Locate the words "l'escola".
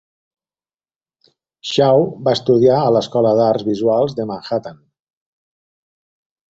2.97-3.37